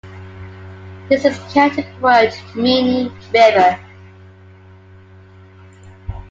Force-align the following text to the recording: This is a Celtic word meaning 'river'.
This 1.09 1.25
is 1.25 1.37
a 1.37 1.49
Celtic 1.51 1.85
word 2.01 2.33
meaning 2.55 3.13
'river'. 3.31 3.79